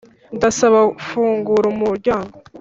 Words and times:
ndasaba; 0.35 0.79
fungura 1.05 1.65
umuryango 1.73 2.33